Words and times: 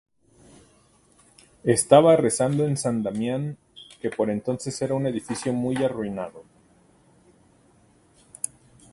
Estaba 1.63 2.15
rezando 2.15 2.65
en 2.65 2.75
San 2.75 3.03
Damián 3.03 3.59
que 4.01 4.09
por 4.09 4.31
entonces 4.31 4.81
era 4.81 4.95
un 4.95 5.05
edificio 5.05 5.53
muy 5.53 5.75
arruinado. 5.75 6.43